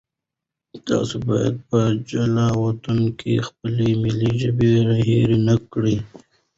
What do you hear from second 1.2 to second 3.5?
باید په جلاوطنۍ کې